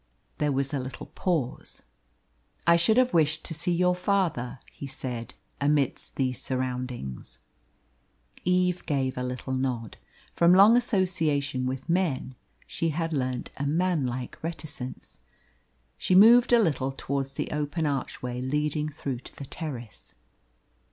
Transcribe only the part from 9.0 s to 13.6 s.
a little nod. From long association with men she had learnt